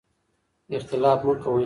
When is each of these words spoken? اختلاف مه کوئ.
اختلاف 0.77 1.19
مه 1.25 1.33
کوئ. 1.43 1.59